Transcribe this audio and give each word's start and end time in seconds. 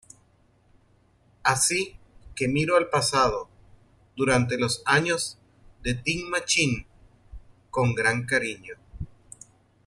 Así 1.43 1.95
que 2.35 2.47
miro 2.47 2.75
al 2.75 2.89
pasado, 2.89 3.47
durante 4.15 4.57
los 4.57 4.81
años 4.87 5.37
de 5.83 5.93
Tin 5.93 6.27
Machine, 6.27 6.87
con 7.69 7.93
gran 7.93 8.25
cariño. 8.25 8.77